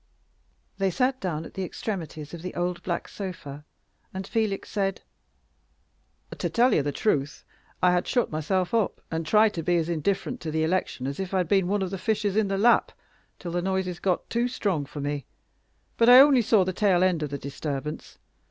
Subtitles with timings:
[0.79, 3.65] They sat down at the extremities of the old black sofa,
[4.11, 5.03] and Felix said
[6.35, 7.45] "To tell you the truth,
[7.83, 11.19] I had shut myself up, and tried to be as indifferent to the election as
[11.19, 12.91] if I'd been one of the fishes in the Lapp,
[13.37, 15.27] till the noises got too strong for me.
[15.97, 18.17] But I only saw the tail end of the disturbance.